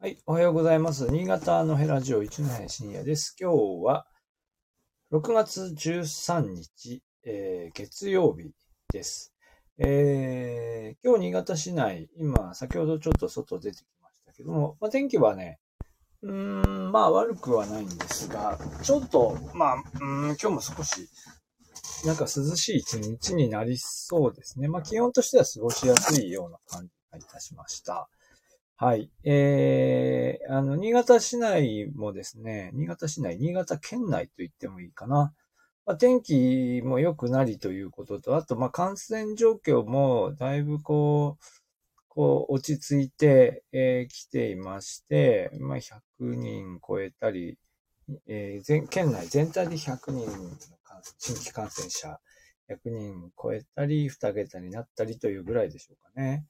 [0.00, 1.10] はい、おはようございます。
[1.10, 3.34] 新潟のヘラジオ一の辺深夜です。
[3.36, 4.06] 今日は
[5.10, 8.52] 6月13日、えー月曜日
[8.92, 9.34] です。
[9.76, 15.58] えー今日新潟市内、今、先ほどちょっと外出てきましたけども、まあ、天気はね、
[16.22, 21.08] うーん、まあ悪くはないんですが、ちょっと、まあ、うん、今日も少し、
[22.06, 24.68] なんか涼しい一日になりそうですね。
[24.68, 28.08] まあ気温としては過ごしやすいような感じがいたしました。
[28.80, 29.10] はい。
[29.24, 35.34] えー、あの、新潟市内もですね、新潟市内、新潟県内と言ってもいいかな。
[35.84, 41.44] まあ、天気も良くなりということと、あと、まあ、感染状況もだいぶこう、
[42.08, 47.58] こう、落ち着いてき、えー来ていまして、まあ、100人超えたり、
[48.28, 50.50] えー全、県内全体で100人の
[51.18, 52.20] 新規感染者、
[52.68, 56.46] 100人超えたり、2桁になったりというぐらいでしょうかね。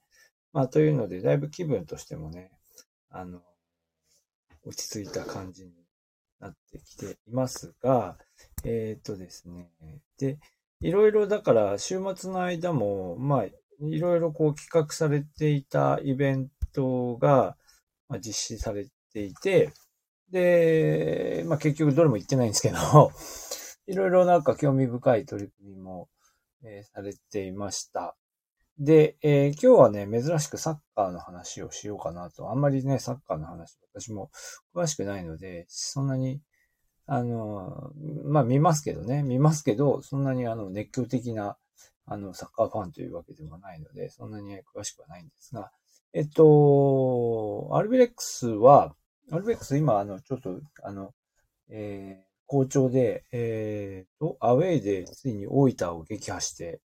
[0.53, 2.51] まあ、というので、だいぶ気分としてもね、
[3.09, 3.41] あの、
[4.65, 5.71] 落ち着いた感じに
[6.39, 8.17] なってきていますが、
[8.63, 9.69] えっ、とですね、
[10.17, 10.39] で、
[10.81, 13.45] いろいろだから週末の間も、まあ、
[13.81, 17.55] いろいろこう企画されていたイベントが、
[18.17, 19.71] 実施されていて、
[20.31, 23.11] で、まあ結局どれも行ってないんですけど、
[23.87, 26.09] いろいろなんか興味深い取り組みも、
[26.63, 28.15] えーされていました。
[28.79, 32.49] で、えー今日はね、珍しくサッカーの話をしようかなと。
[32.49, 34.31] あんまりね、サッカーの話、私も
[34.73, 36.41] 詳しくないので、そんなに、
[37.07, 37.91] あの、
[38.25, 41.57] まあ見ますけどね、見ますけど、そんなにあの、熱狂的な、
[42.07, 45.71] あの、サッカーファンというわけでもないので、そんなに詳しくはないんですが、
[46.13, 48.95] えっと、アルビレックスは、
[49.31, 51.13] アルビレックス今、あの、ちょっと、あの、
[51.69, 56.81] えー好調で、えーと、アウェイでついに大分を撃破して、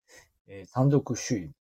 [0.48, 1.52] えー単独首位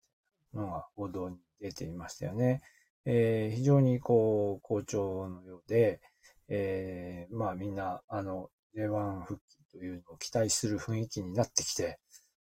[0.55, 2.63] のが報道に出ていましたよね。
[3.05, 6.01] えー非常にこう、好調のようで、
[6.49, 11.99] えーまあみんな、あの、J1 復帰というのを期待する雰囲気になってきて、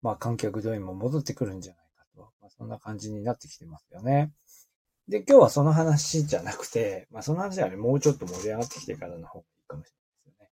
[0.02, 4.32] まあ観客動員も戻ってくるんじゃないかと、まあ、そんな感じになってきてますよね。
[5.08, 9.92] で、今日はその話じゃなくて、まあその話はね、もうちょっと盛り上がってきてからの方がいいかもし
[10.26, 10.50] れない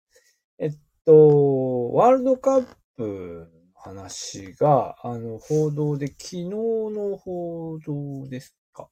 [0.60, 0.76] ですよね。
[0.76, 2.66] えっと、ワールドカッ
[2.98, 3.50] プ
[3.84, 8.90] 話が、あの、報道で、昨日の報道ですか？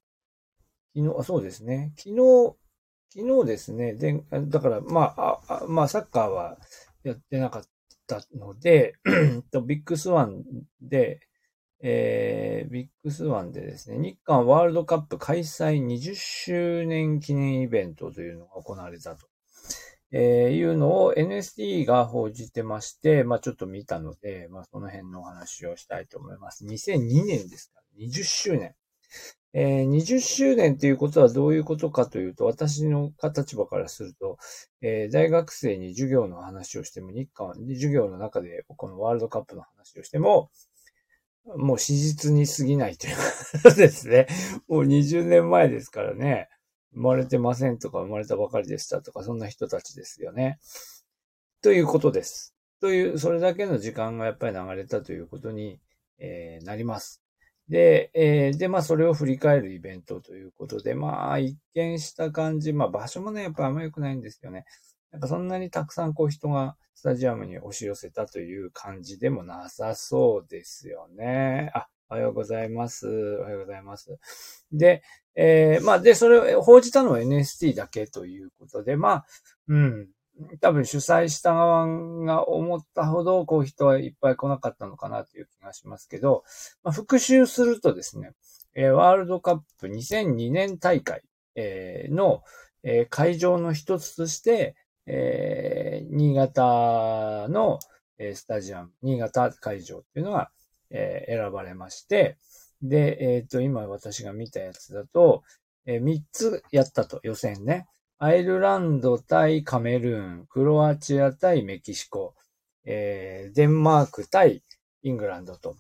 [0.96, 1.94] 昨日、あ、そうですね。
[1.98, 2.56] 昨日、
[3.14, 3.94] 昨日ですね。
[3.94, 6.58] で、だから、まあ、あまあ、サッカーは
[7.04, 7.64] やってなかっ
[8.08, 8.96] たので、
[9.66, 10.44] ビッグスワン
[10.82, 11.22] で、
[11.82, 19.29] えー、ビッグスワンでですね、日韓ワールドカップ開催20周年記念イベントというのが行われたと。
[20.12, 26.66] えーいうのを NST が報じてまして、まあちょっと見たので、まあその辺のお話をしたいと思います。
[26.66, 28.76] 2002年ですから、20周年。
[29.54, 34.38] えー20周年ということはどういうことかというと、私の立場からすると、
[34.82, 40.50] えー大学生に授業の話をしても、日韓、授業の中でこのワールドカップの話をしても、
[41.58, 43.16] もう史実に過ぎないという
[43.64, 44.28] ことですね。
[44.68, 46.50] もう20年前ですからね。
[46.94, 50.60] 生まれてませんとか生まれたばかりでしたとか、そんな人たちですよね。
[51.62, 52.56] ということです。
[52.82, 55.80] という、それだけの時間がやっぱり流れたということに、
[56.20, 57.22] えーなります。
[57.68, 64.66] で、えーで、まあ、それを振り返るイベントということで、まあ、一見した感じ、まあ、場所もね、やっぱりあんま良くないんですよね。
[65.12, 71.72] なんかそんなにたくさんこう人がスタジアムに押し寄せたという感じでもなさそうですよね。
[71.74, 73.08] あ、おはようございます。
[73.08, 74.18] おはようございます。
[74.72, 75.04] で、
[75.36, 79.26] えーまあ、で、それを報じたのは NST だけということで、まあ、
[79.68, 80.08] うん。
[80.62, 81.86] 多分主催した側
[82.26, 86.44] が思ったほど、こう人はいっぱい来なかったのかなという気がしますけど、
[86.82, 88.32] まあ、復習するとですね、
[88.74, 91.22] えーワールドカップ2002年大会、
[91.56, 92.42] えーの、
[92.84, 97.80] えー会場の一つとして、えー新潟の、
[98.18, 100.52] えースタジアム、新潟会場っていうのが、
[100.92, 102.38] えー選ばれまして、
[102.82, 105.44] で、えっ、と、今私が見たやつだと、
[105.86, 107.88] えー3つやったと、予選ね。
[108.18, 112.36] アイルランド対カメルーン、クロアチア対メキシコ、
[112.86, 114.64] えーデンマーク対
[115.04, 115.76] イングランドと。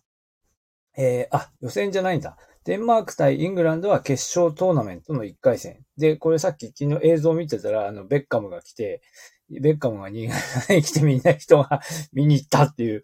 [0.97, 2.37] えーあ、予選じゃないんだ。
[2.65, 5.83] デンマーク対イングランドは決勝トーナメントの1回戦。
[5.97, 9.01] で、これさっき昨日映像見てたら、あの、ベッカムが来て、
[9.49, 11.81] ベッカムが新潟に来てみんな人が
[12.13, 13.03] 見に行ったっていう、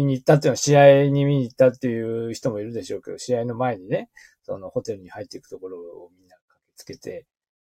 [0.00, 4.10] 見に行ったっていうのは試合に見に行ったっていう人もいるでしょうけど、試合の前にね、
[4.42, 7.26] そのホテルに入っていくところをみんな駆けつけて、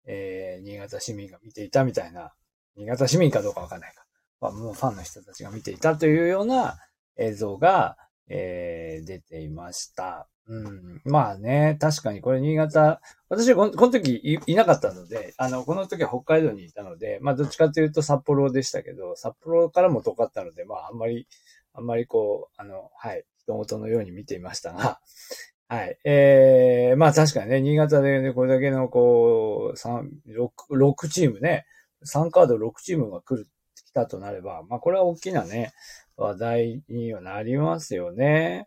[0.07, 2.33] えー、新潟市民が見ていたみたいな、
[2.77, 4.05] 新潟市民かどうかわかんないか。
[4.41, 6.79] まあ、もうファンの人たちが見ていたというような
[7.17, 7.97] 映像が、
[8.29, 10.29] えー出ていました。
[10.47, 11.01] うん。
[11.05, 21.29] まあね、確かにこれ新潟、私このこの時いいなかったので、あの、この時は北海道にいたので、まあどっちかというと札幌でしたけど、札幌からも遠かったので、まああんまり、
[21.73, 25.01] あんまりこう、あの、はい、人事のように見ていましたが、
[25.69, 25.99] はい。
[26.05, 31.65] えー、まあ確かにね、新潟でね、これだけのこう、三、六、六チームね、
[32.05, 33.49] 3カード6チームが来る、
[33.87, 35.73] 来たとなれば、まあこれは大きなね、
[36.17, 38.67] 話題にはなりますよね。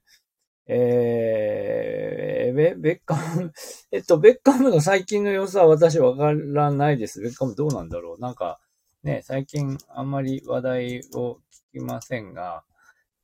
[0.66, 3.52] えー、ベベッカム、
[3.92, 7.20] えっと、ベッカムの最近の様子は私わからないです。
[7.20, 8.60] ベッカムどうなんだろうなんか、
[9.04, 11.40] ね、最近あんまり話題を
[11.74, 12.64] 聞きませんが、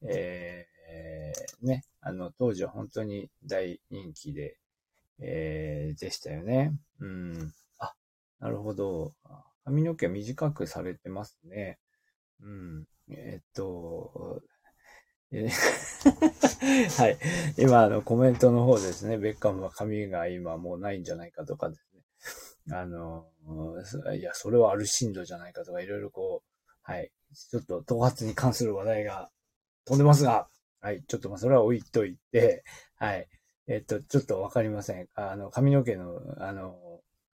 [0.07, 4.57] えー、ね、あの、当時は本当に大人気で、
[5.19, 6.73] えー、でしたよね。
[6.99, 7.53] うん。
[7.77, 7.93] あ、
[8.39, 9.13] なるほど。
[9.65, 11.79] 髪の毛短くされてますね。
[12.41, 12.85] うん。
[13.09, 14.41] えっと、
[15.31, 17.17] はい。
[17.57, 22.75] 今、あの、コメントの方ですね、ベッカムは髪が今もうないんじゃないかとかですね。
[22.75, 23.27] あの、
[24.17, 27.11] いや、それはアルシンドじゃないかとか、いろいろこう、はい。
[27.33, 29.29] ちょっと、頭髪に関する話題が
[29.89, 30.47] 飛んでますが、
[30.81, 31.03] はい。
[31.07, 32.63] ちょっとまあ、それは置いといて、
[32.95, 33.27] はい。
[33.67, 35.07] えっと、ちょっとわかりません。
[35.15, 36.75] あの、髪の毛の、あの、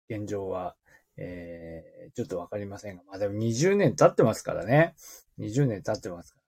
[0.08, 0.76] 現状は、
[1.16, 4.94] えー、ちょっとわかりませんが、まあでも20年経ってますからね。
[5.40, 6.38] 20年経ってますか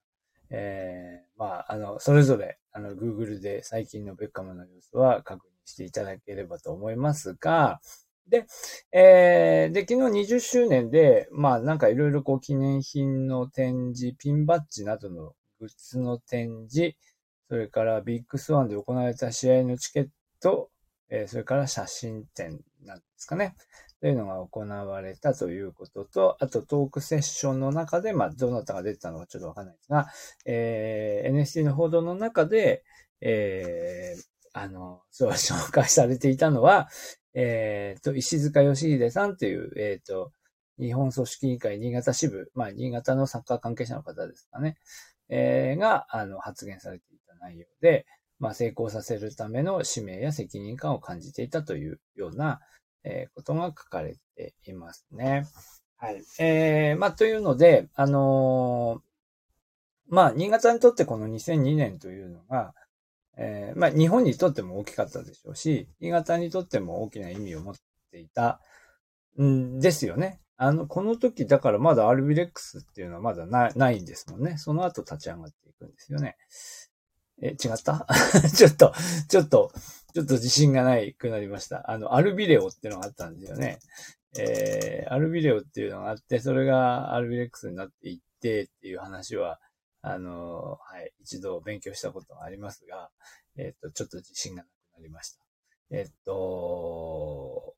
[0.50, 0.58] ら。
[0.58, 7.81] えー、まあ、あの、それぞれ、あの、Google で最近のベッカムの様子は確認していただければと思いますが、
[8.29, 8.47] で、
[8.93, 16.97] えー、で、昨日20周年で、まあなんかいろいろこう記念品の展示、ピンバッジなどのグッズの展示、
[17.49, 20.08] それからビッグスワンで行われた試合のチケッ
[20.41, 20.70] ト、
[21.08, 23.55] え、それから写真展なんですかね。
[24.00, 30.08] というのが行われたということと、あとトークセッションの中で、まあ、どなたが出てたのかちょっとわかんないですが、
[30.44, 32.85] えー、NST の報道の中で、
[33.20, 36.88] えー、あの、そう紹介されていたのは、
[37.35, 40.32] えー、と、石塚義秀さんという、えっ、ー、と、
[40.79, 44.76] 日本組織委員会新潟支部、まあ、新潟のサッカー関係者の方ですかね、
[45.28, 48.06] えー、が、あの、発言されていた内容で、
[48.38, 52.61] まあ、成功させるための使命や責任感を感じていたというような、
[53.05, 55.46] えー、ことが書かれていますね。
[55.96, 56.23] はい。
[56.38, 62.75] えー、まあ、というので、あのー、まあ、新潟にとってこの2002年というのが、
[63.38, 67.75] えー、まあ、日本にとっても大きかったでしょうし、新潟にとっても大きな意味を持っ
[68.11, 68.61] ていた
[69.40, 70.40] んですよね。
[70.58, 74.56] あの、この時、だからまだアルビレックスっていうのはまだなないんですもんね。
[74.56, 76.37] その後立ち上がっていくんですよね。
[77.43, 78.06] え、違った？
[78.56, 78.94] ちょっと、
[79.29, 79.73] ちょっと、
[80.14, 81.91] ちょっと自信がないくなりました。
[81.91, 83.79] あの、アルビレオっていうのがあったんですよね。
[84.38, 89.61] えー、アルビレオっていうのがあって、それがアルビレックスになっていってっていう話は、
[90.00, 93.11] あの、はい、一度勉強したことがありますが、
[93.56, 95.41] えっ、ー、と、ちょっと自信がなくなりました。
[95.91, 97.75] えっ、と、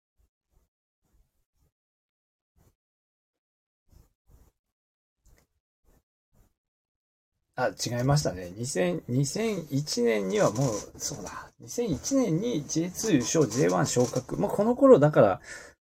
[7.60, 8.52] あ、違いましたね。
[8.56, 11.50] 2000、2001年にはもう、そうだ。
[11.60, 14.37] 2001年に J2 優勝、J1 昇格。
[14.37, 15.40] まあ、この頃だから、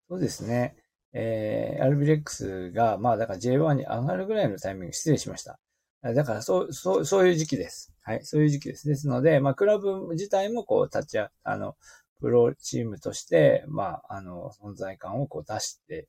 [0.08, 0.74] そうですね。
[1.12, 5.58] えー、アルビレックスが、まあ、だから J1 に上がるぐらいのタイミング、失礼しました。
[6.02, 7.92] だから、そう、そう、そういう時期です。
[8.00, 8.88] はい、そういう時期です。
[8.88, 11.76] ですので、まあ、クラブ自体もこう、立ちあ、あの、
[12.20, 16.08] プロチームとして、まあ、あの、存在感をこう出して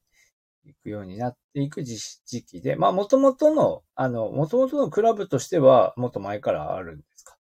[0.69, 1.97] いくようになっていく時
[2.45, 7.38] 期で、まあ、もともとの、あの、もともとのクラブとしては、もっと前からあるんですか？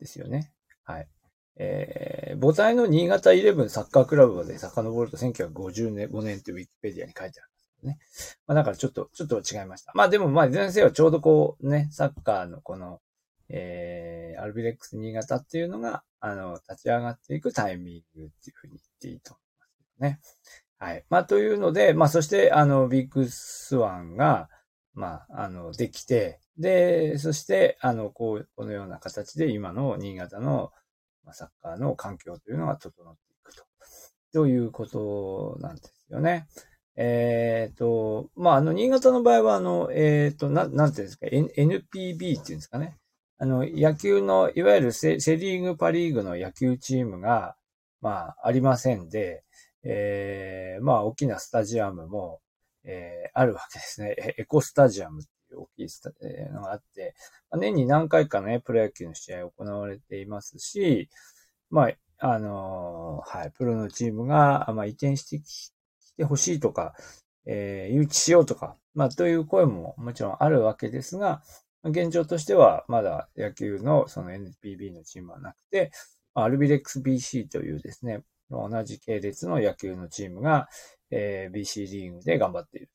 [0.00, 0.52] ですよね。
[0.84, 1.08] はい。
[1.56, 7.98] えー、母体の新潟イレブンサッカークラブまで遡ると1950年、年というウィキペディアに書いてあるんですね。
[8.46, 9.92] まあだからちょっと、ちょっと違いました。
[9.94, 13.00] まあでもまあ先生はちょうどこうね、サッカーのこの、
[13.50, 19.66] えー、アルビレックス新潟っていうのが、あの、立ち上がっていくタイミングっていうふうに言っていいと思いま
[19.96, 20.20] すね。
[20.78, 21.04] はい。
[21.08, 24.48] まあ、というので、まあ、そして、あの、ビッグスワンが、
[24.92, 30.72] まあ、あの、できて、で、そして、あの、こう、このような形で今の新潟の、
[31.24, 33.64] まあ、サッカーの環境というのが整っていくと。
[34.32, 36.46] ということなんですよね。
[36.96, 42.98] えっ、ー、と、まあ、あの、新潟の場合は、あの、えっ、ー、と、な、なんていうんですか、N、NPB っていうんですかね。
[43.38, 47.56] あの、野球の、いわゆるセセリーグ、パリーグの野球チームが、
[48.00, 49.43] まあ、ありませんで、
[49.84, 52.40] えー、まあ、大きなスタジアムも、
[52.84, 54.14] えー、あるわけですね。
[54.38, 57.14] エコスタジアムっていう大きいスタ、えー、のがあって、
[57.56, 61.08] 年に何回かね、プロ野球の試合行われていますし、
[61.70, 65.72] まあ、あのー、はい、プロのチームが、まあ、移転してき
[66.16, 66.94] てほしいとか、
[67.46, 71.42] えー、誘致しようとか、まあ、という声ももちろんあるわけですが、
[71.84, 75.90] 現状としては、まだ野球のその NPB のチームはなくて、
[76.32, 80.68] アルビレックス BC というですね、同じ系列の野球のチームが、
[81.10, 82.90] えー、BC リーグで頑張っている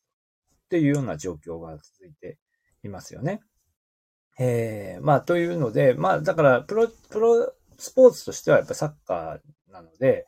[0.68, 2.38] というような状況が続いて
[2.82, 3.40] いますよね。
[4.38, 10.26] えー、まあ、というので、まあ、だから、プロ、プロスポーツとしてはやっぱサッカーなので、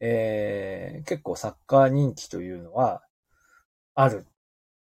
[0.00, 3.02] えー、結構サッカー人気というのは
[3.94, 4.26] ある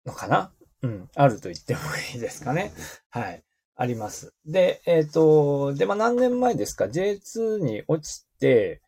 [0.06, 0.52] のかな？
[0.82, 1.80] うん、あると言っても
[2.14, 2.72] いいですかね。
[3.10, 3.42] はい。
[3.76, 4.34] あります。
[4.46, 8.80] で、えっ、ー、と、で、まあ、何年前ですか ?J2 に落ちて、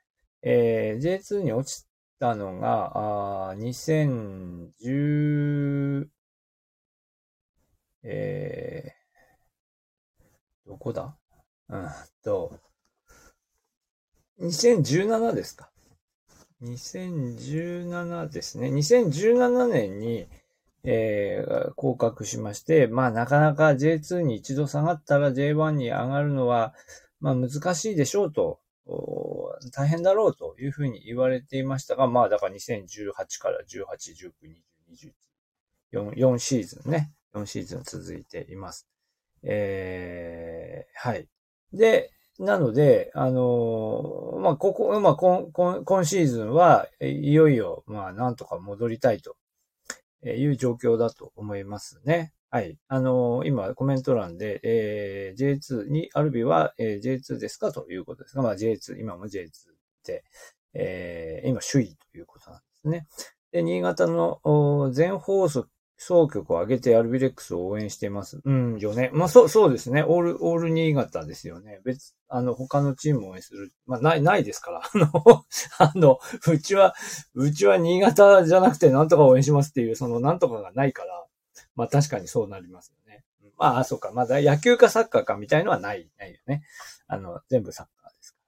[0.43, 1.87] えー、J2 に落ち
[2.19, 6.09] たのが、あ2010、
[8.05, 11.17] えー、どこだ？
[11.69, 11.89] うん
[12.25, 12.59] と、
[14.41, 15.71] 2017ですか。
[16.63, 18.69] 2017ですね。
[18.69, 20.27] 2017年に、
[20.85, 26.75] えー、降格しまして、まあなかなか J2 に一度下がったら J1 に上がるのは、
[27.21, 28.59] まあ難しいでしょうと、
[29.73, 33.85] 大変だろうというふうに言われていましたが、まあだから2018から18、
[34.15, 34.33] 19、
[34.93, 35.13] 20、
[35.93, 38.89] 21、4, 4シーズンね、4シーズン続いています。
[39.45, 41.29] えー、はい。
[41.73, 49.37] で、なので、あのー、まあ、ここ、まあ、今、今シーズンは、いよいよ、まあ、なんとか戻りたいと
[50.25, 52.33] いう状況だと思いますね。
[52.55, 52.77] はい。
[52.89, 57.73] あのー、今、コメント欄で、えー、J2 に、アルビは、えー、J2 ですか？
[57.73, 59.49] ということですが、まあ、J2、今も J2
[60.05, 60.23] で、
[60.75, 63.07] えー、今、首位ということなんですね。
[63.53, 65.67] で、新潟の全放送
[65.97, 68.41] 総局を挙げてアルビレックスを応援しています。
[68.45, 69.11] うんよね。
[69.15, 70.03] まあ、そう、そうですね。
[70.03, 71.81] オール、オール新潟ですよね。
[71.85, 73.73] 別、あの、他のチームを応援する。
[73.87, 74.83] まあ、ない、ないですから。
[74.83, 75.45] あの、
[75.79, 76.19] あの、
[76.51, 76.95] うちは、
[77.35, 81.22] うちは新潟じゃなくてなんとか応援しますっていう、そのなんとかがないから、
[81.77, 83.25] まあ確かにそうなりますよね。
[83.59, 84.11] まあ、そうか。
[84.13, 86.65] まだ野球かサッカーかみたいのはない、ないよね。
[87.07, 88.39] あの、全部サッカーですか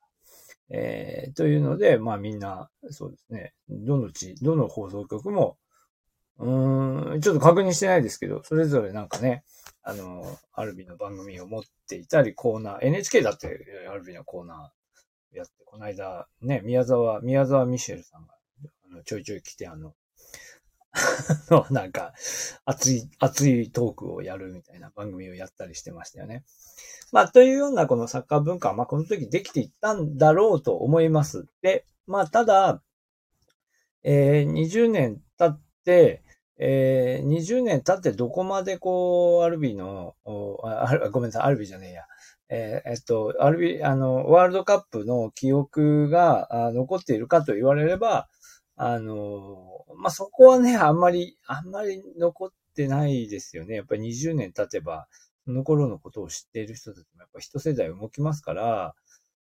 [0.70, 0.76] ら。
[0.76, 3.54] えー、というので、まあみんな、そうですね。
[3.68, 5.56] どの地、どの放送局も、
[6.38, 9.44] うん、ちょっと確認してないですけど、それぞれなんかね、
[9.84, 18.34] あの、アルビの番組を持っていたり、コーナー、NHK だってアルビのコーナーやって、この間、ね、宮沢、宮沢ミシェルさんが、
[18.90, 19.94] あのちょいちょい来て、あの、
[21.70, 22.14] なんか、
[22.64, 26.44] 熱い、熱いトークをやるみたいな番組をやったりしてましたよね。
[27.12, 31.46] まあ、というようなこのサッカー文化は、まあ、この時できていったんだろうと思います。
[31.62, 32.82] で、まあ、ただ、
[34.02, 36.22] えー、20年経って、
[36.58, 40.14] えー、20年経ってどこまでこう、アルビの、
[40.62, 42.02] あごめんなさい、アルビじゃねえや。
[42.50, 48.28] えー、えっと、アルビ、あの、ワールドカップの記憶が残っているかと言われれば、
[48.76, 53.76] あの、まあ、そこはね、あんまり、あんまり残ってないですよね。
[53.76, 55.06] やっぱり20年経てば、
[55.44, 58.94] その頃のことを知っている人たちもやっぱ一世代動きますから、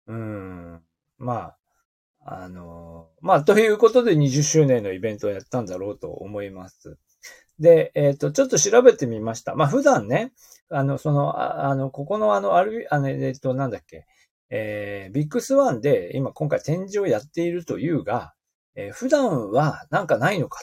[0.07, 0.81] うん、
[1.19, 1.57] まあ、
[2.25, 6.99] あの、まあ、ということで20周年のイベントをやったんだろうと思います。
[7.59, 9.55] で、えっ、ー、と、ちょっと調べてみました。
[9.55, 10.33] まあ、普段ね、
[10.69, 14.07] あの、その、ああの、ここのあの、ある、あの、えっ、と、なんだっけ、
[14.51, 18.35] えー、ビッグスワンで今今回展示をやっているというが、
[18.77, 20.63] えー、普段はなんかないのか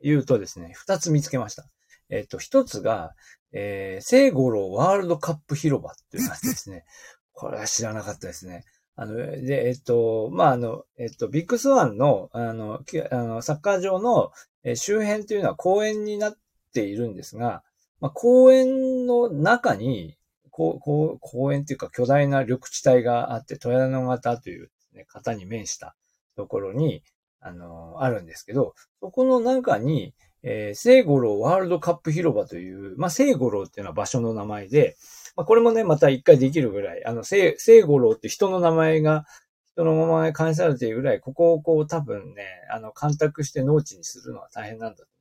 [0.00, 1.66] というとですね、二つ見つけました。
[2.08, 3.12] えっ、ー、と、一つが、
[3.52, 6.84] えー、聖五郎ワールドカップ広場っていうやつですね。
[7.32, 8.64] これは知らなかったですね。
[8.96, 14.32] あの、で、えっと、まあ、あの、えっと、ビッグスワンの、あの、あのサッカー場の
[14.74, 16.36] 周辺というのは公園になっ
[16.72, 17.62] ているんですが、
[18.00, 20.16] まあ、公園の中に、
[20.50, 25.96] こう、こう、公園というか巨大な緑地帯があって、富山型という、ね、型に面した
[26.36, 27.02] ところに、
[27.40, 34.96] あの、あるんですけど、そこの中に、えー、聖五郎ワールドカップ広場という、まあ、聖五郎っていうのは場所の名前で、
[35.36, 39.26] まあ、これもね、また一回できるぐらい、あの、聖、聖五郎って人の名前が、
[39.72, 45.19] 人の名前関されているぐらい、ここをこう多分ね、あの、干拓して農地にするのは大変なんだと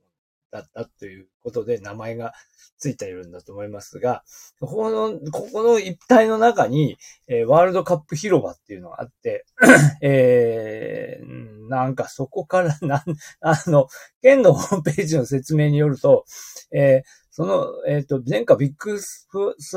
[0.51, 2.33] だったということで名前が
[2.77, 4.23] ついているんだと思いますが、
[4.59, 9.45] ここの、ここの一帯の中に、えー、ワールドカップ広場っていうのがあって、
[10.01, 13.03] えー、なんかそこから、 なん、
[13.41, 13.87] あの、
[14.21, 16.25] 県のホームページの説明によると、
[16.71, 19.27] えー、その、えっ、ー、と、前回ビッグス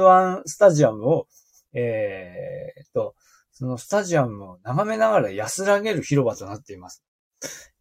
[0.00, 1.26] ワンスタジアムを、
[1.75, 3.14] え、ー、と、
[3.52, 7.05] そのスタジアムを眺めながら安らげる広場となっています。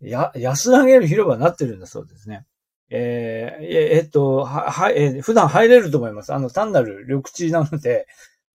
[0.02, 2.46] や、安らげる広場になってるんだそうですね。
[2.94, 6.34] えー、えっと、は、は、えー、普段入れると思います。
[6.34, 8.06] あの、単なる緑地なので、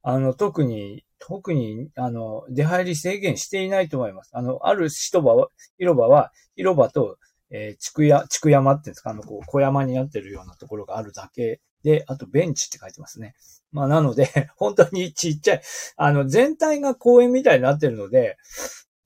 [0.03, 4.31] あの、特に、特に、あの、出入り制限していないと思います。
[4.35, 7.17] あの、ある広場は、広場は、広場と、
[7.51, 13.35] えー、地区や、地区山っていうんですか、あの、こう、小山になってるようなところがあるだけで、あとベンチって書いてますね。
[13.73, 15.63] まあなので、 本当にちっちゃい、
[15.97, 18.37] あの、全体が公園みたいになってるので、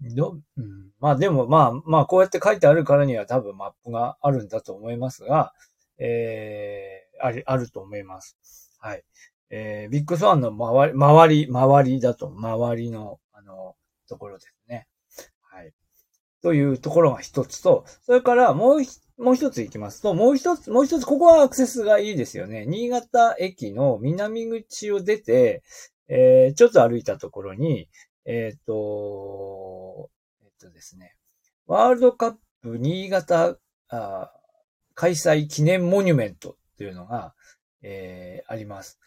[0.02, 5.52] どうん、まあでもまあ、まあこうやって書いてあるからには多分マップがあるんだと思いますが、
[5.98, 8.38] えー、あり、あると思います。
[8.78, 9.04] はい。
[9.50, 13.74] えー、ビッグスワンの周り、周り、周りだと、周りの、あの、
[14.08, 14.86] ところですね。
[15.42, 15.72] はい。
[16.42, 18.82] というところが一つと、それからもう
[19.20, 22.64] もう一つ行きますと、もう一つ、もう一つ、ここはアクセスがいいですよね。
[22.64, 25.62] 新潟駅の南口を出て、
[26.08, 27.86] えー、ちょっと歩いたところに、
[28.30, 30.08] えっ、ー、と、
[30.40, 31.16] えっ、ー、とですね、
[31.66, 33.58] ワールドカップ新潟
[33.88, 34.30] あ
[34.94, 37.34] 開催記念モニュメントというのが、
[37.82, 39.00] えー、あります。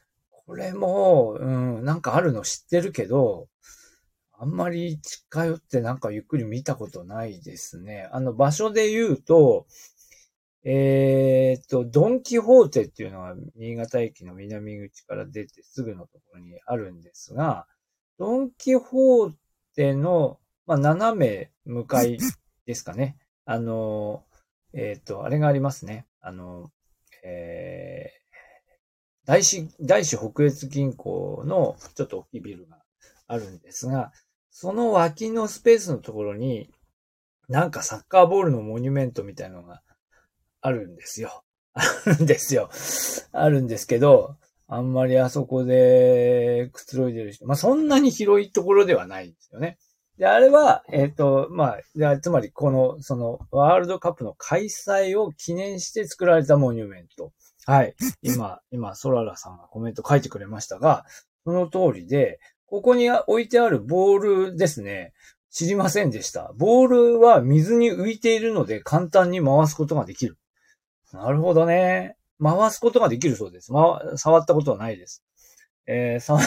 [0.46, 3.48] これも、うん、なんかあるの知ってるけど、
[4.34, 8.10] あんまり近寄ってなんかゆっくり見たことないですね。
[8.12, 9.68] あの場所で言うと、
[10.65, 17.68] えっ、と、ドンキホーテっていうのが新潟駅の南口から出てすぐのところにあるんですが、
[18.17, 19.34] ドンキホー
[19.75, 22.17] テの、まあ、斜め向かい
[22.65, 23.17] ですかね。
[23.46, 24.24] あの、
[24.74, 26.05] えっ、と、あれがありますね。
[26.22, 26.72] あの、
[27.24, 32.79] えー、大師、大師北越銀行のちょっと大きいビルが
[33.27, 34.12] あるんですが、
[34.50, 36.70] その脇のスペースのところに、
[37.50, 39.82] なんかサッカーボールのモニュメントみたいのが
[40.62, 41.43] あるんですよ。
[41.74, 42.70] あるんですよ。
[43.32, 49.77] あるんですけど、あんまりあそこでくつろいでる人、まあ、そんなに広いところではないんですよね。
[50.17, 57.32] で、あれは、えっ、ー、と、まあ、つまりこの、その、ワールドカップの開催を記念して作られたモニュメント。
[57.65, 57.96] はい。
[58.22, 61.05] 今、今、ソララさんがコメント書いてくれましたが、
[61.46, 64.20] その通りで、ここに置いてあるボー
[64.51, 65.13] ルですね。
[65.51, 66.51] 知りませんでした。
[66.58, 70.39] ボールは水に浮いているので簡単に回すことができる。
[71.12, 72.17] なるほどね。
[72.43, 73.71] 回すことができるそうです。
[73.71, 75.23] ま、触ったことはないです。
[75.88, 76.43] えー、触っ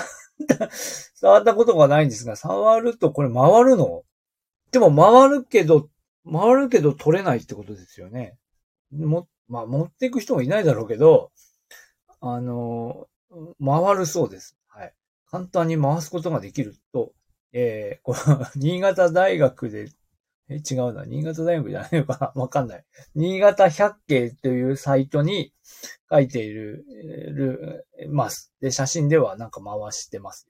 [0.46, 0.68] た、
[1.14, 4.04] 触ったことがないんですが、触るとこれ回るの？
[4.72, 5.88] でも回るけど、
[6.30, 8.36] 回るけど取れないってことですよね。
[8.92, 11.30] も、まあ、持っていく人もいないだろうけど、
[12.20, 13.06] あの、
[13.64, 14.56] 回るそうです。
[14.68, 14.94] はい。
[15.30, 17.12] 簡単に回すことができると、
[17.52, 19.88] えー、この、 新潟大学で
[20.48, 21.04] え、違うな。
[21.04, 22.40] 新潟大学じゃないのかな？
[22.40, 22.84] わかんない。
[23.14, 25.52] 新潟百景というサイトに
[26.10, 26.84] 書いている、
[27.34, 28.52] る、ます。
[28.60, 30.48] で、写真ではなんか回してます。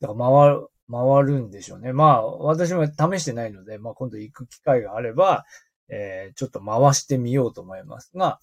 [0.00, 1.92] だから回る、回るんでしょうね。
[1.92, 5.44] まあ、私も試してないので、まあ今度行く機会があれば、
[5.88, 8.40] えー、ちょっと回してみようと思いますが、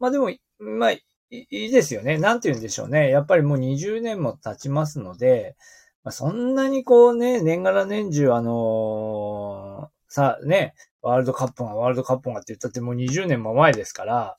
[0.00, 2.18] まあでも、まあ、いいですよね。
[2.18, 3.10] なんて言うんでしょうね。
[3.10, 5.56] やっぱりもう20年も経ちますので、
[6.02, 9.67] まあ、そんなにこうね、年がら年中あのー
[10.08, 14.36] さ、ね、ワールドカップがワールドカップがって言ったってもう20年も前ですから、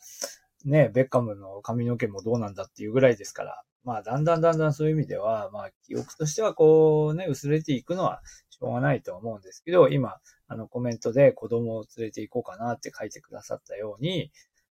[0.66, 14.32] ね、ベッカムの髪の毛もどうなんだっていうぐらいですから、まあ、だんだんだんだんそういう意味では、まあ、記憶としてはこうね、薄れていくのはしょうがないと思うんですけど、今、あのコメントで子供を連れて行こうかなって書いてくださったように、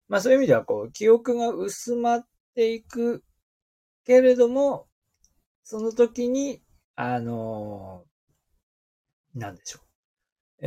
[0.08, 3.22] まあそういう意味ではこう、記憶が薄まっていく
[4.04, 4.86] けれども、
[5.62, 6.62] その時に、
[6.94, 8.04] あの
[9.34, 9.85] なんでしょう。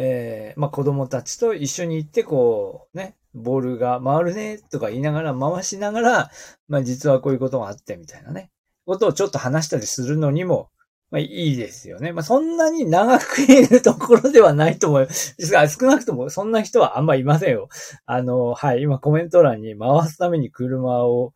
[0.02, 6.32] えー、まあ、子供たちと一緒に行って、こう、ね、ボールが回るね、とか言いながら、回しながら、
[6.70, 8.50] まあ、実はこういうことがあって、みたいなね、
[8.86, 10.70] ことをちょっと話したりするのにも、
[11.12, 12.14] まあ、いいですよね。
[12.14, 15.08] まあ、そんなに長くいるところではないと思う。
[15.08, 17.68] ですが、少なくともそんな人はあんまいませんよ。
[18.06, 21.34] あの、はい、今コメント欄に回すために車を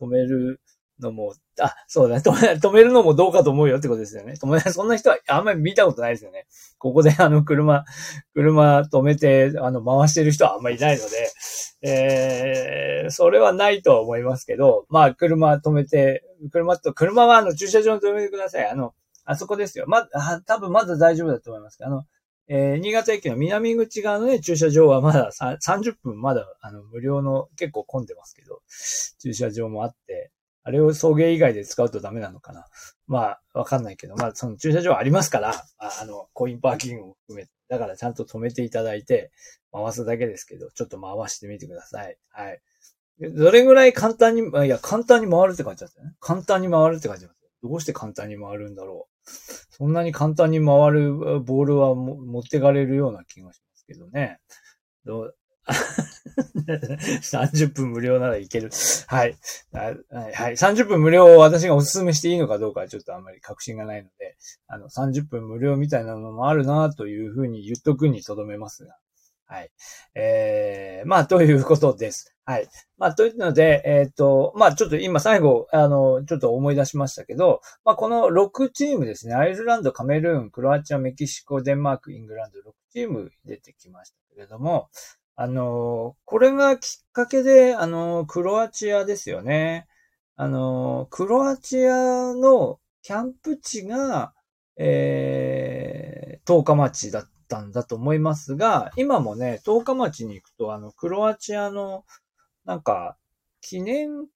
[0.00, 0.60] 止める
[1.02, 2.22] のも、あ、そうだね。
[2.24, 4.34] 止めるのもどうかと思うよってことですよね。
[4.40, 6.46] 止め、 そんな人はあんまり見たことないですよね。
[6.78, 7.84] ここであの車、
[8.34, 11.30] 車止めて、あの、回してる人はあんまりいないので、
[11.82, 18.68] えー、それはないとは思いますけど、まあ、車止めて、車と、車はあの、駐車場に止めてください。
[18.68, 19.84] あの、あそこですよ。
[19.88, 22.04] ま、あ、多分まだ大丈夫だと思いますけど、あの、
[22.48, 28.60] えー、新潟駅の南口側のね、駐車場はまだ30分まだ、あの、無料の結構混んでますけど、
[29.20, 30.30] 駐車場もあって、
[30.64, 32.66] あれを送迎以外で使うとダメなのかな？
[33.06, 37.50] まあ、わかんないけど、まあ、その駐車場ありますから、ああの、コインパーキングも含めて。
[37.68, 39.30] だからちゃんと止めていただいて、
[39.72, 42.18] 回すだけですけど、ちょっと回してみてください。
[42.28, 42.60] はい。
[43.18, 46.12] どれぐらい簡単に、いや、簡単に回るって書いてあったね。
[46.20, 47.36] 簡単に回るって書いてあった。
[47.62, 49.30] どうして簡単に回るんだろう。
[49.70, 54.38] そんなに簡単に回るボールは持ってかれるような気がしますけどね。
[55.04, 55.36] どう？
[56.66, 58.70] 30分無料ならいける。
[59.06, 59.36] はい。
[59.72, 59.96] はい。
[60.34, 60.56] はい。
[60.56, 64.36] 30分無料を私がお勧めしていいのかどうかはちょっとあんまり確信がないので、
[64.68, 68.96] あの、30分無料みたいなのもあるなというふうに言っとくにとどめますが。
[69.52, 69.70] はい。
[70.14, 72.34] えー、まあ、ということです。
[72.46, 72.68] はい。
[72.96, 84.88] まあ、というので、えっ、ー、と、まあ、ちょっと今最後、あの、ちょっと思い出しましたけど、まあ、この6チームですね、アイルランド、カメルーン、クロアチア、メキシコ、デンマーク、イングランド、6チーム出てきましたけれども、
[85.36, 89.86] あの、これがきっかけで、あの、クロアチアですよね。
[90.36, 94.34] あの、クロアチアのキャンプ地が、
[94.76, 102.04] えー、10日町だったんだと思いますが、今もね、10日町に行くと、あの、クロアチアの
[102.64, 103.16] なんか、
[103.60, 104.26] 記念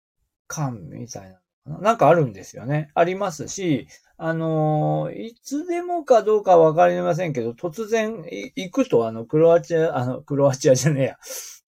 [0.49, 1.31] 館みたい
[1.65, 1.79] な？
[1.81, 2.91] なんかあるんですよね。
[2.95, 11.17] ありますし、あの、いつでもかどうかわかりませんけど、突然行くと、あの、クロアチア、あの、クロアチアじゃねえや、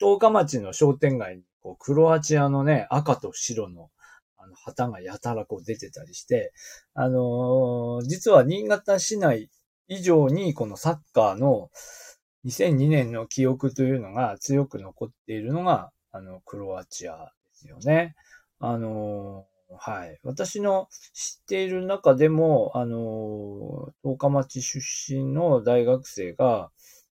[0.00, 3.90] 十日町の商店街に、こう、クロアチアのね、赤と白の、
[4.38, 6.52] あの、旗がやたらこう出てたりして、
[6.94, 9.50] あの、実は新潟市内
[9.88, 11.68] 以上に、このサッカーの
[12.44, 18.14] 2002年の記憶というのが強く残っているのが、あの、クロアチアですよね。
[18.58, 19.44] あの、
[19.76, 20.18] はい。
[20.22, 26.70] 私の知っている中でも、あの、十日町出身の大学生が、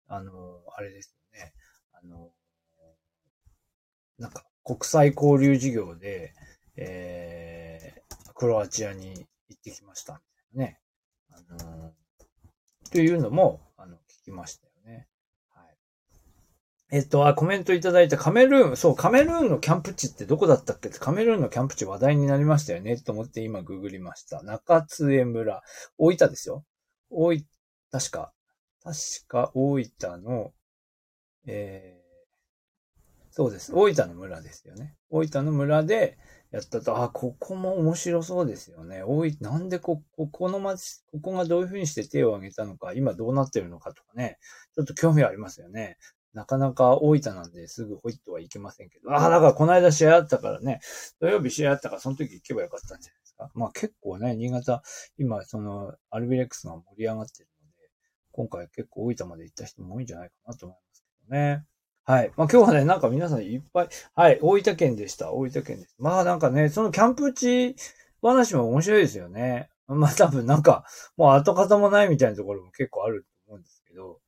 [0.08, 1.54] あの、あれですよね。
[1.92, 2.32] あの、
[4.18, 6.34] なんか、国際交流事業で、
[6.78, 10.22] えー、クロアチアに行ってきました、
[10.56, 10.80] みたいなね。
[11.32, 11.94] あの、
[12.92, 14.75] というのも、あの、聞きました。
[16.92, 20.90] えっと、あ、コメントいただいたカメルーン、そう、カメルーンのキャンプ地ってどこだったっけ？
[20.90, 24.44] カメルーンのキャンプ地話題になりましたよねと思って今ググりました。
[24.44, 25.64] 中津江村。
[25.98, 26.64] 大分ですよ。
[27.10, 27.46] 大分、
[27.92, 28.34] 確か、
[28.84, 30.54] 確か大分の、
[31.48, 32.06] えー、
[33.32, 33.74] そうです。
[33.74, 34.96] 大分の村ですよね。
[35.10, 36.20] 大分の村で
[36.52, 39.02] やったと、あ、ここも面白そうですよね。
[39.04, 44.38] 大分、なんでこ、ここの町、ここがどういうふうにして手を挙げたのか、今どうなってるのかとかね、
[44.76, 45.98] ちょっと興味ありますよね。
[46.36, 49.12] なかなか大分なんですぐホイットはいけませんけど。
[49.12, 50.82] ああ、だからこの間試合あったからね、
[51.22, 53.50] 土曜日試合あったからその時行けばよかったんじゃないですか。
[53.56, 54.84] まあ結構ね、新潟、
[55.18, 57.90] 今そのアルビレックスが盛り上がってるので、
[58.34, 61.66] 今回結構大分まで行った人も多いんじゃないかなと思いますけどね。
[62.04, 62.32] はい。
[62.36, 65.32] まあ今日はね、なんか皆さんいっぱい、はい、大分県でした。
[65.32, 65.96] 大分県です。
[65.98, 67.76] まあなんかね、そのキャンプ地
[68.22, 69.70] 話も面白いですよね。
[69.88, 70.84] まあ多分なんか、
[71.16, 74.20] もう跡形もないみたいなところも結構あると思うんですけど、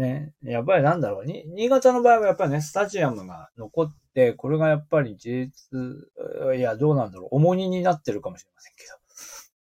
[0.00, 8.84] ね、やっぱりなんだろう、に、新潟の場合はやっぱりね、スタジアムが残って、これがやっぱり事実、いや、どうなんだろう、重荷になってるかもしれませんけ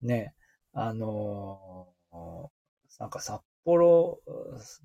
[0.05, 0.35] ど、ね、
[0.72, 2.48] あのー、
[3.01, 4.20] なんか札幌、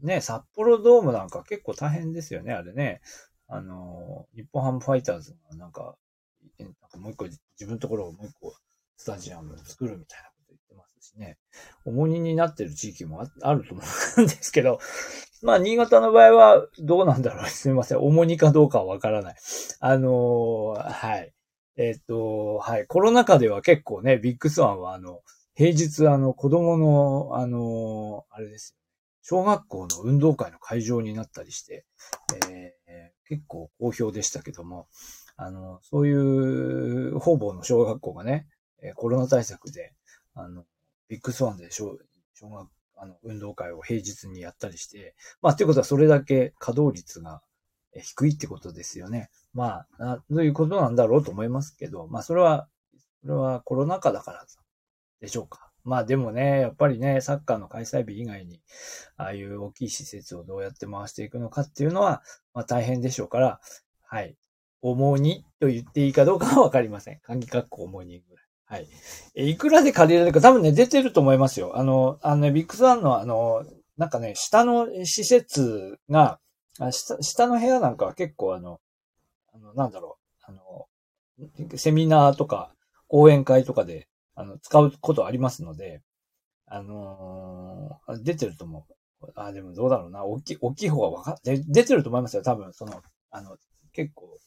[0.01, 3.01] ね、札幌ドームなんか結構大変ですよね、あれね。
[3.47, 5.95] あのー、日本ハムファイターズがなんか、
[6.57, 8.55] なんかもう一個、自分のところをもう一個
[8.97, 10.32] スタジアムを作るみたいな
[11.15, 11.37] しね、
[11.85, 13.83] 重荷になってる地域もあると思
[14.17, 14.79] うんですけど、
[15.41, 17.47] まあ、新潟の場合はどうなんだろう。
[17.49, 17.99] すみません。
[17.99, 19.35] 重荷かどうかはわからない。
[19.79, 21.33] あのー、はい。
[21.75, 22.87] えっ、ー、と、はい。
[22.87, 25.21] コロナ禍では結構ね、ビッグスワンはあの、
[25.55, 28.77] 平日あの、子供の、あのー、あれです。
[29.21, 31.85] 小学校の運動会の会場になったりして、
[32.49, 34.87] えー、結構好評でしたけども、
[35.37, 38.47] あの、そういう方々の小学校がね、
[38.95, 39.93] コロナ対策で、
[40.35, 40.65] あの、
[41.07, 41.97] ビッグスワンで小
[42.33, 47.41] 小学、あの、運動会を平日にやったりして、まあ、ということはそれだけ稼働率が
[48.01, 49.29] 低いってことですよね。
[49.53, 52.67] まあ、どういうことなんだろうと思いますけど、まあ、それは、
[53.21, 54.45] それはコロナ禍だから
[55.21, 55.73] でしょうか。
[55.83, 58.61] まあでもね、やっぱりね、サッカーの開催日以外に、
[59.17, 63.59] ああいう大きい施設をどうやって回していくのかっていうのは、まあ大変でしょうから、
[64.01, 64.37] はい。
[64.81, 67.19] 重荷と言っていいかどうかはわかりません。
[67.21, 68.42] 鍵括弧重荷ぐらい。
[68.73, 68.87] はい。
[69.35, 71.77] え、いくらで借りられるか多分ね、出てると思いますよ。
[71.77, 73.63] あの、あのね、ビッグスワンのあの、
[73.97, 76.39] なんかね、下の施設が、
[76.79, 78.79] あ下下の部屋なんかは結構あの、
[79.53, 82.73] あの、なんだろう、あの、セミナーとか
[83.07, 86.01] 講演会とかで、あの、使うことありますので、
[86.65, 88.87] あのー、出てると思
[89.21, 89.31] う。
[89.35, 90.23] あ、でもどうだろうな。
[90.23, 92.41] 大きい、大きい方がわかで、出てると思いますよ。
[92.41, 93.55] 多分、その、あの、
[93.91, 94.39] 結構、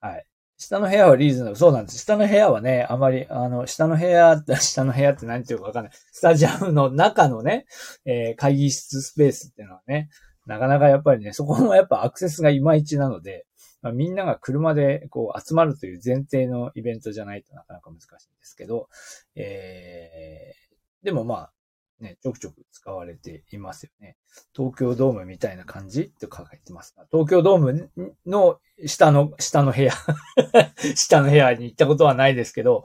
[0.00, 0.24] はい。
[0.58, 1.56] 下の部屋はリーズナブル。
[1.56, 1.98] そうなんです。
[1.98, 5.92] 下の部屋はね、あまり、あの、下の部屋、 下の部屋って何て言うかわかんない。
[6.12, 7.66] スタジアムの中のね、
[8.04, 10.10] えー、会議室スペースっていうのはね、
[10.46, 13.46] なかなかやっぱりね、そこもやっぱアクセスがいまいちなので、
[13.82, 18.88] まあ、みんなが車でこう集まるという前提のイベントじゃないとなかなか難しいんですけど、
[19.36, 21.52] えー、でもまあ、
[22.00, 24.16] ね、ちょくちょく使われていますよね。
[24.54, 27.90] 東京ドームみたいな感じって書いてますが、東京ドーム
[28.26, 29.92] の下の、下の部屋
[30.94, 32.84] 下の部屋に行ったことはないですけど、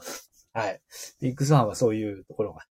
[0.54, 0.82] はい。
[1.21, 2.65] ビッグスワンはそういうところが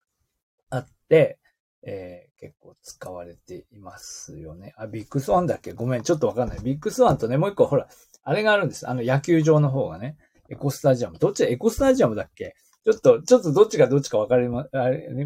[0.71, 1.39] あって、
[1.83, 4.73] えー、結構使われていますよね。
[4.77, 5.73] あ、ビッグスワンだっけ？
[5.73, 6.61] ごめん、ちょっとわかんない。
[6.61, 7.89] ビッグスワンとね、もう一個ほら、
[8.23, 8.89] あれがあるんです。
[8.89, 10.17] あの野球場の方がね。
[10.49, 11.19] エコスタジアム。
[11.19, 12.55] どっちエコスタジアムだっけ？
[12.85, 14.67] ちょっと、ちょっとどっちがどっちかわかりま、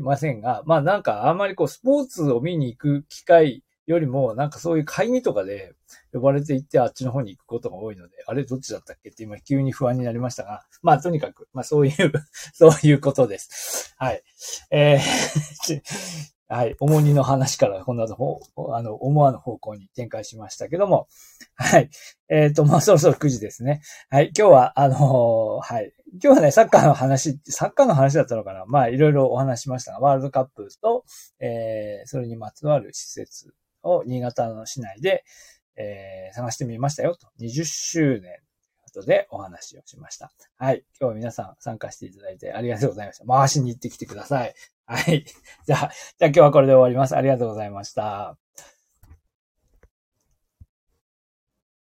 [0.03, 5.73] ませんが、まあなんかあんまりこうスポーツを見に行く機会よりも、なんかそういう会議とかで
[6.13, 12.13] 呼ばれて行ってあっちの方に行くことが多いので、あれどっちだったっけって今急に不安になりましたが、まあとにかく、まあそういう
[12.53, 13.95] そういうことです。
[13.97, 14.23] はい。
[14.71, 16.77] えーはい。
[16.79, 18.41] 重荷の話から、この後、
[18.73, 21.09] あの、思わぬ方向に展開しましたけども。
[21.57, 21.91] はい。
[22.29, 23.81] えっ、ー、と、まあ、そろそろ9時ですね。
[24.11, 24.31] はい。
[24.37, 25.93] 今日は、あのー、はい。
[26.23, 31.05] 今日はね、サッカーの話、サッカーの話だったのかなまあ、いろいろお話しましたが、ワールドカップと、
[31.41, 35.25] えー、それにまつわる施設を新潟の市内で、
[35.77, 37.27] えー、探してみましたよと。
[37.41, 38.31] 20周年
[39.01, 40.33] とでお話をしました。
[40.57, 40.85] はい。
[41.01, 43.27] 今日は皆さん参加していただいてありがとうございました。
[43.27, 44.55] 回しに行ってきてください。
[44.87, 45.25] はい。
[45.67, 47.17] じゃあ、じゃあ今日はこれで終わります。
[47.17, 48.46] ありがとうございました。